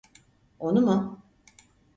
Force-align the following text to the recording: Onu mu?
Onu 0.59 0.81
mu? 0.81 1.21